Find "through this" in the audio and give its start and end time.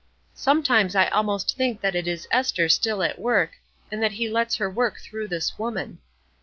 4.97-5.59